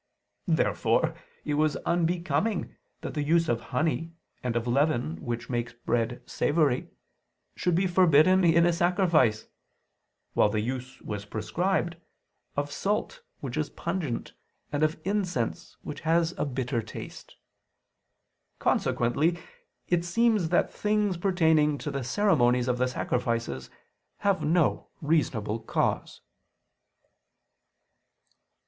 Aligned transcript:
Therefore 0.47 1.15
it 1.45 1.53
was 1.53 1.75
unbecoming 1.85 2.75
that 3.01 3.13
the 3.13 3.21
use 3.21 3.47
of 3.47 3.61
honey, 3.69 4.13
and 4.41 4.55
of 4.55 4.65
leaven 4.65 5.17
which 5.23 5.47
makes 5.47 5.73
bread 5.73 6.23
savory, 6.27 6.89
should 7.55 7.75
be 7.75 7.85
forbidden 7.85 8.43
in 8.43 8.65
a 8.65 8.73
sacrifice; 8.73 9.47
while 10.33 10.49
the 10.49 10.59
use 10.59 10.99
was 11.03 11.25
prescribed, 11.25 11.97
of 12.57 12.71
salt 12.71 13.21
which 13.41 13.55
is 13.57 13.69
pungent, 13.69 14.33
and 14.71 14.81
of 14.81 14.99
incense 15.05 15.77
which 15.83 16.01
has 16.01 16.33
a 16.35 16.45
bitter 16.45 16.81
taste. 16.81 17.35
Consequently 18.57 19.37
it 19.87 20.03
seems 20.03 20.49
that 20.49 20.73
things 20.73 21.15
pertaining 21.15 21.77
to 21.77 21.91
the 21.91 22.03
ceremonies 22.03 22.67
of 22.67 22.79
the 22.79 22.87
sacrifices 22.87 23.69
have 24.17 24.43
no 24.43 24.89
reasonable 24.99 25.59
cause. 25.59 26.21